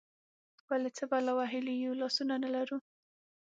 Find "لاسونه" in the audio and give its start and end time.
2.01-2.35